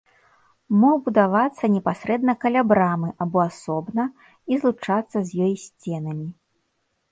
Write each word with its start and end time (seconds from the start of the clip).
Мог 0.83 0.97
будавацца 1.09 1.69
непасрэдна 1.75 2.35
каля 2.45 2.61
брамы, 2.71 3.09
або 3.27 3.39
асобна 3.49 4.03
і 4.55 4.61
злучацца 4.63 5.17
з 5.31 5.45
ёй 5.49 5.53
сценамі. 5.69 6.27